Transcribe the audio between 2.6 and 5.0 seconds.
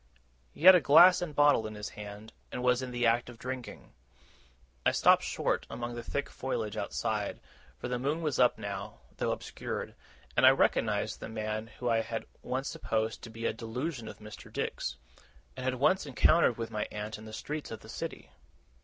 was in the act of drinking. I